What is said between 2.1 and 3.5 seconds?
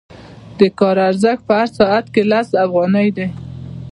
کې لس افغانۍ دی